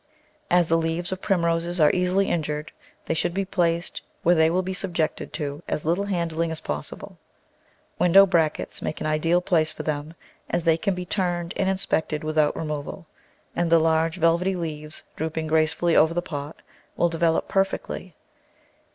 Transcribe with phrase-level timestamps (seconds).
[0.49, 2.71] As the leaves of Primroses are easily injured
[3.05, 6.59] they should be placed where they will be subjected to as little han dling as
[6.59, 7.19] possible.
[7.99, 10.15] Window brackets make an ideal place for them,
[10.49, 13.05] as they can be turned and inspected without removal,
[13.55, 16.63] and die large velvety leaves, droop ing gracefully over the pot,
[16.97, 18.15] will develop perfectly.